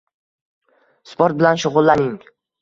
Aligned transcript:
Sport 1.11 1.39
bilan 1.43 1.61
shug‘ullaning. 1.65 2.17